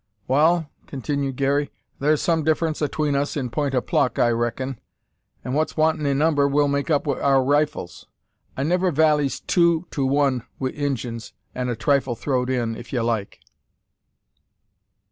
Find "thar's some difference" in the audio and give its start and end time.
1.99-2.81